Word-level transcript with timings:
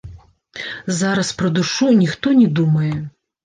Зараз 1.01 1.29
пра 1.43 1.53
душу 1.59 1.93
ніхто 2.01 2.35
не 2.43 2.51
думае. 2.61 2.93